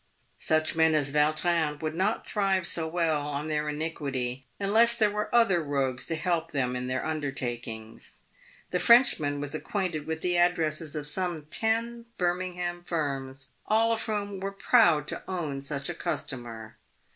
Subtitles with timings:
[0.39, 5.11] Such men as Yautrin would not thrive so well on their iniquity un less there
[5.11, 8.15] were other rogues to help them in their undertakings.
[8.71, 14.39] The Frenchman was acquainted with the addresses of some ten Birmingham firms, all of whom
[14.39, 16.77] were proud to own such a customer.